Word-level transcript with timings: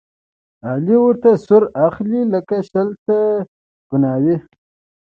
علي 0.69 0.95
ورته 1.03 1.29
سور 1.45 1.63
اخلي، 1.87 2.21
لکه 2.33 2.57
شل 2.69 2.87
ته 3.05 3.17
کڼاوې. 3.89 4.35